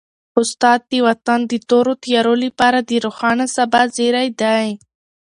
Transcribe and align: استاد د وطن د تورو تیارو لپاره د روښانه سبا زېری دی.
استاد 0.39 0.79
د 0.91 0.93
وطن 1.07 1.39
د 1.51 1.53
تورو 1.69 1.93
تیارو 2.03 2.33
لپاره 2.45 2.79
د 2.89 2.91
روښانه 3.05 3.45
سبا 3.55 3.81
زېری 3.95 4.29
دی. 4.41 4.67